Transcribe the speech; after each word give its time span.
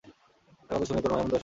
তার 0.03 0.13
কথা 0.71 0.85
শুনিয়াই 0.87 1.03
তাের 1.03 1.13
এমন 1.13 1.27
দশা 1.27 1.29
হইয়াছে। 1.31 1.39